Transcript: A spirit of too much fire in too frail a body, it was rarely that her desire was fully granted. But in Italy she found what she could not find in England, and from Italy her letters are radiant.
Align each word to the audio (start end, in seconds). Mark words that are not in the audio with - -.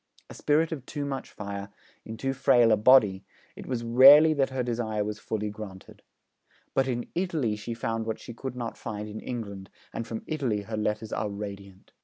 A 0.31 0.33
spirit 0.33 0.71
of 0.71 0.83
too 0.87 1.05
much 1.05 1.29
fire 1.29 1.69
in 2.05 2.17
too 2.17 2.33
frail 2.33 2.71
a 2.71 2.75
body, 2.75 3.23
it 3.55 3.67
was 3.67 3.83
rarely 3.83 4.33
that 4.33 4.49
her 4.49 4.63
desire 4.63 5.03
was 5.03 5.19
fully 5.19 5.51
granted. 5.51 6.01
But 6.73 6.87
in 6.87 7.09
Italy 7.13 7.55
she 7.55 7.75
found 7.75 8.07
what 8.07 8.19
she 8.19 8.33
could 8.33 8.55
not 8.55 8.79
find 8.79 9.07
in 9.07 9.19
England, 9.19 9.69
and 9.93 10.07
from 10.07 10.23
Italy 10.25 10.61
her 10.63 10.75
letters 10.75 11.13
are 11.13 11.29
radiant. 11.29 11.93